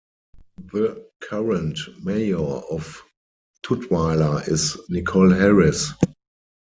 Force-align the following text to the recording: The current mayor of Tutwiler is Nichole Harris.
The 0.73 1.07
current 1.19 1.77
mayor 2.03 2.39
of 2.39 3.03
Tutwiler 3.63 4.47
is 4.49 4.75
Nichole 4.89 5.35
Harris. 5.39 5.91